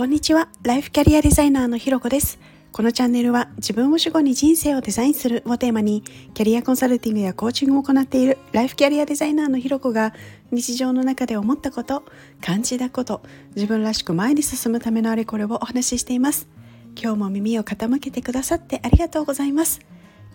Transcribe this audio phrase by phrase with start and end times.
[0.00, 0.48] こんにちは。
[0.62, 2.38] ライフキャリアデザイナーのひろこです。
[2.72, 6.00] このチャンネルは自分を主語に人生をデザインするをテーマに
[6.32, 10.14] キャリアコンサルティングやコーチングを行っているライフキャリアデザイナーのひろこが
[10.52, 12.04] 日常の中で思ったこと、
[12.40, 13.20] 感じたこと、
[13.54, 16.48] 自分らしく前に進むためのあれこれをお話ししています。
[16.98, 19.80] 今日も耳を傾けてくださってありがとうございます。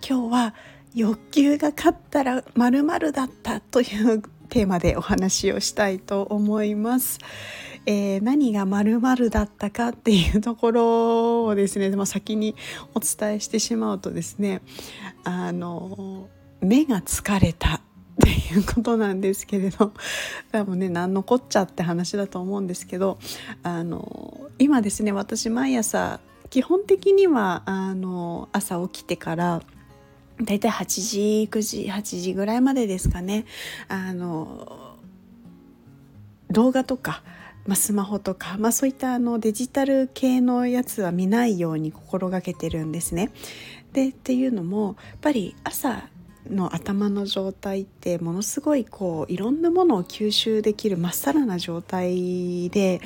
[0.08, 0.56] 今日は
[0.94, 7.18] 欲求が勝ったら〇〇だったというテーマでお話をしたいと思います。
[7.86, 12.56] えー、何が〇〇だったかっていうところをですね、まあ、先に
[12.94, 14.62] お伝えしてしまうとですね
[15.24, 16.28] あの
[16.62, 17.82] 目が疲れたっ
[18.24, 19.94] ていうことなんですけれど
[20.52, 23.20] 多分ね何のこっちゃって話だと思うんですけど
[23.62, 29.62] あの今ですね私毎朝基本的にはあの朝起きてから
[30.42, 33.46] だいたい8時9時8時ぐらいまでですかね
[33.88, 34.96] あの
[36.50, 37.22] 動画とか
[37.66, 43.32] まあ、スマホとか、まあ、そういったあのデジタル系のやつは見ないように心がけてるんですね。
[43.94, 46.10] でっていうのもやっぱり朝
[46.50, 53.02] の頭の状態ってものすごいこういろんなものを吸収できるまっさらな状態で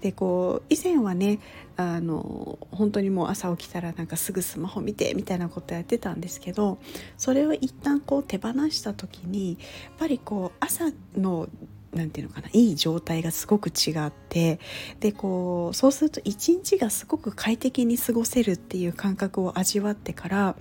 [0.00, 1.38] でこう以前はね
[1.76, 6.78] あの本当にもう朝起きたらなんかすぐスマホ見てみたいなことやってたんですけど
[7.16, 9.58] それを一旦こう手放した時にやっ
[9.98, 11.48] ぱりこう朝の
[11.92, 14.60] なんていうのかないい状態がすごく違って
[15.00, 20.56] でこうそうすると一日がすごく快適に過ごせるっていう感覚を味わってから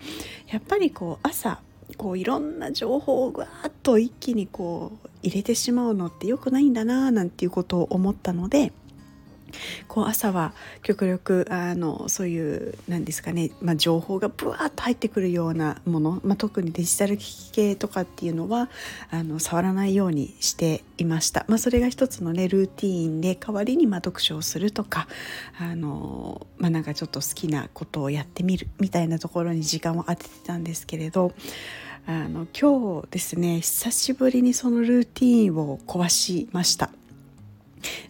[0.48, 1.62] やっぱりこう朝
[1.98, 8.72] こういろんな情報をぐわっと一気にこう入れてしまうのってよくないんだななんていうことを思ったので。
[9.88, 18.70] こう朝は極力あのそういうなんですかね、まあ、情報がブワーッと入ってくるようなもの、まあ、特にデジタル機器系とかっていうのは
[19.10, 25.08] あの触らないようにしていました、まあ、それが一つのねルーティーンで代わりにま読書をするとか
[25.60, 31.34] あの、まあ、なんかちょっと好きなことをやってみるみたいなところに時間を当ててたんですけれど
[32.06, 36.90] あの今日ですね久しぶりにそのルーティーンを壊しました。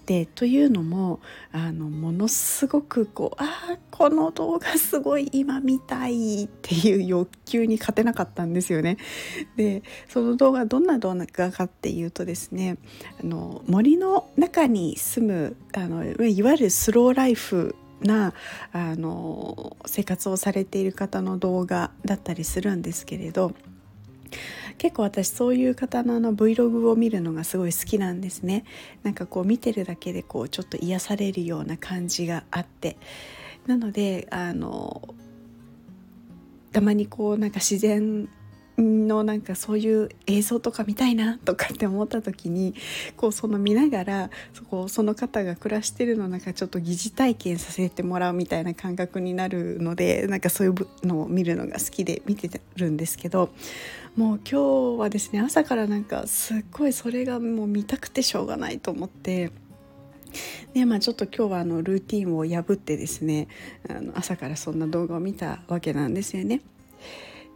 [0.06, 1.20] でというのも
[1.52, 8.98] あのものすごくこうあこの動画すごい今見たいっていう欲求に勝てなかったんですよね。
[9.56, 12.78] でその動画どんな動画かっていうとですね
[13.22, 18.34] あの森の中に住むあのいわゆるスローライフな
[18.72, 23.54] あの生活をされている方の動画だったりするんですけれど
[24.78, 28.64] 結構私そういう方のあの Vlog を見るのがすごい好きなんですね。
[29.04, 32.98] なんかこう見てるだけでこうちょっと癒されるような感じがあって。
[33.66, 35.14] なのであの
[36.72, 38.30] たまにこうなんか自然
[38.82, 42.76] のなんかそういう映像とか見たいなとかって思った時に
[43.16, 53.50] こうその見ながらそこその方が暮らしてるのなんかちょっと疑似体験させてもらうみたいな感覚になるのでなんかそういうのを見るのが好きで見てるんですけど
[54.16, 59.52] もう今日はですね朝からなんかすっごいそれがもう見たくてしょうがないと思って。
[60.74, 63.48] でまあ、ちょっと今日はあのルーティンを破ってですね
[63.90, 66.62] あの朝からそんな動画を見たわけなんですよね。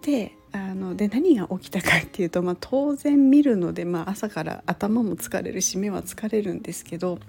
[0.02, 7.20] であので何が起きたかっていうと、まあ、当然見るので、まあ、朝から頭も疲れるし目は疲れるんですけど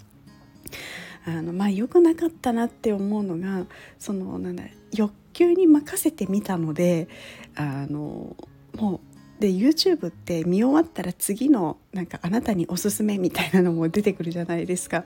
[1.25, 3.67] あのまあ良くなかったなって思うのが
[3.99, 7.09] そのなんだ欲求に任せてみたので
[7.55, 8.37] あの
[8.77, 9.01] も
[9.39, 15.05] うで YouTube って見終わったら次のなんかあなたにおすすめみたいなのも出てくるじゃないですか。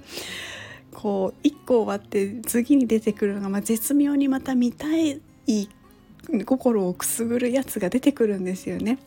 [0.93, 5.21] こう1個終わって次に出てくるのが、まあ、絶妙にまた見たい
[6.45, 8.99] 心をくすぐるやつが出てくるんですよね。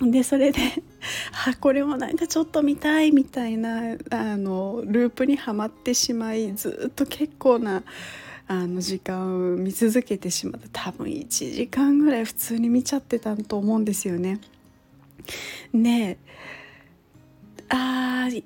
[0.00, 0.60] でそれで
[1.46, 7.82] あこれもなんかちょっと見たいみたいなあのループにはまってしまいずっと結構な
[8.48, 14.40] あの時間を見続けてしまって多分1時間ぐらい普通に見ちゃってたと思うんですよね。
[15.72, 16.18] ね
[17.68, 18.44] あー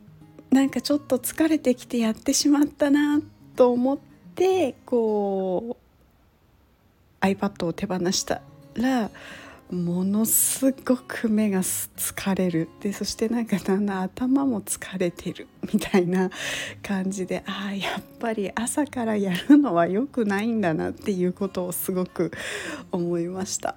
[0.51, 3.21] なんかちょっと疲れてきてやってしまったな
[3.57, 3.99] と思っ
[4.35, 5.90] てこう
[7.21, 8.43] iPad を手放した
[8.75, 9.11] ら
[9.73, 16.31] ものすごく目が疲れるでそしてなんかだんだん頭も疲れてる みたいな
[16.83, 22.33] 感じでああやっぱり朝からやるのは良くないんだなっていうことをすごく
[22.91, 23.77] 思いました。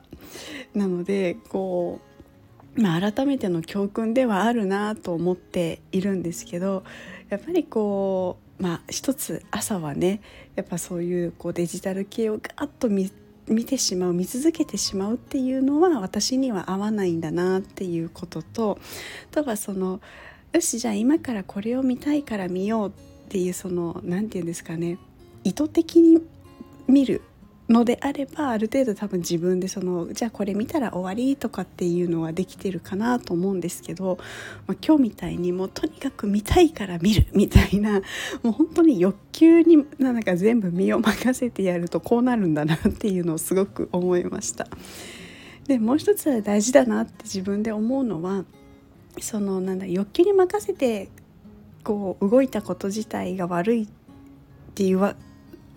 [0.73, 1.99] なのでこ
[2.75, 6.83] う、まあ、改めての教訓ではあるなと思っているんですけど
[7.29, 10.21] やっぱりこうまあ一つ朝はね
[10.55, 13.11] やっぱそういうこうデジタル系をガーッと見
[13.47, 18.79] 見てしまう見続けてしまうっていうのは私には合わないんだなっていうことと
[19.31, 19.99] あとはその
[20.53, 22.91] よしじゃあ今からこれを見たいから見ようっ
[23.29, 24.97] ていうその何て言うんですかね
[25.43, 26.21] 意図的に
[26.87, 27.21] 見る
[27.73, 34.17] のであればある程度多分自分でそのじゃあこれ見たら終わりとかっていうのはできてるかなと思うんですけど、
[34.67, 38.01] まあ、今日みたいにもうとにかく見たいから見る みたいな
[38.43, 44.67] もう本当に欲求になんか全部身を任せてやるとこうなるんだなっていうのをすごく思いました。
[45.67, 48.45] でもう一つは大事だなって自分で思うのは
[49.19, 51.09] そのなんだ欲求に任せて
[51.83, 53.87] こう動いたこと自体が悪いっ
[54.75, 55.15] ていうわ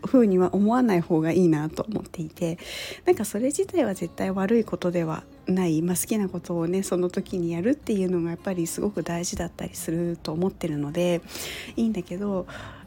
[0.05, 2.59] ふうには思わない方がいいなと思っていて
[3.05, 11.21] なんかそれ自体は絶対悪いことではない、まあ、好きなことをねその時にやるっていうのがやっぱりすごく大事だったりすると思ってるので
[11.77, 12.47] いいんだけど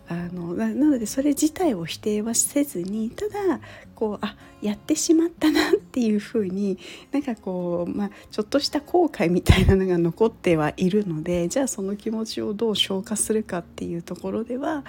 [0.09, 3.59] あのなのでそれ自体を否定はせずにただ
[3.93, 6.79] こうあやってしまったなっていうふうに
[7.11, 14.83] なんかこう、まあ、ちょっとした後悔みたいなのが残ってはいるのでじゃあその気持ちをどう消化するかっていうところでは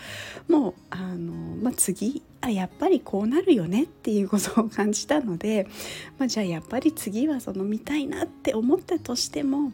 [0.49, 5.69] もうあの、まあ、次あやっぱりこうなるよねっていうことを感じたので、
[6.19, 9.73] まあ、じゃあやっぱり次はその見たいなって思ったとしても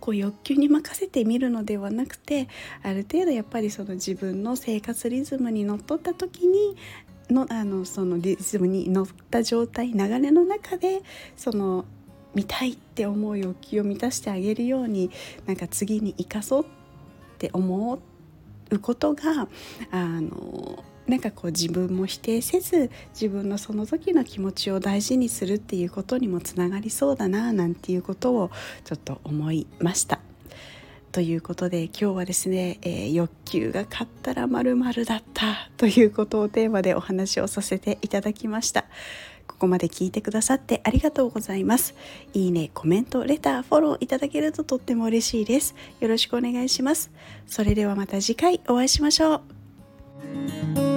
[0.00, 2.48] こう欲求に任せてみるのではなくて
[2.82, 6.76] ある程度やっぱりその自分の生活リズムにのっとった時に
[7.30, 11.02] のあのそのリズムに乗った状態流れの中で
[11.36, 11.84] その
[12.34, 15.10] 見たいって思う欲求を満たしてあげるように
[15.46, 16.66] なんか次に生かそうっ
[17.38, 18.00] て思
[18.70, 19.48] うことが
[19.90, 28.50] あのなんかこう自分も否定せず自分のその時の気持ちを大事にするっていうことにもつながりそうだななんていうことを
[28.84, 30.20] ちょっと思いました。
[31.10, 38.84] ということで今日はですね、えー、欲求が勝ったらまるだったということをテーマでお話をさせていただきました。
[39.48, 41.96] ここまで聞いてくださってありがとうございます。
[42.32, 45.74] いいね、コメント、レター、フォローいただけるととっても嬉しいです。
[45.98, 47.10] よろしくお願いします。
[47.46, 49.42] それではまた次回お会いしましょ
[50.76, 50.89] う。